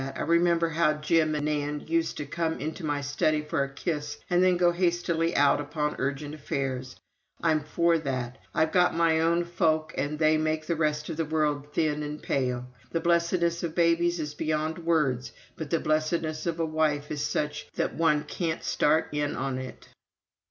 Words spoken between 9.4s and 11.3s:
folk and they make the rest of the